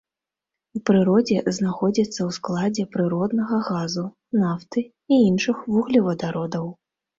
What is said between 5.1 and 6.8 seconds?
і іншых вуглевадародаў.